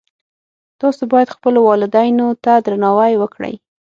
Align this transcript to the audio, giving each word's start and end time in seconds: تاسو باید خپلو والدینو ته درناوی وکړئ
تاسو 0.81 1.01
باید 1.13 1.33
خپلو 1.35 1.59
والدینو 1.69 2.27
ته 2.43 2.53
درناوی 2.65 3.13
وکړئ 3.17 3.55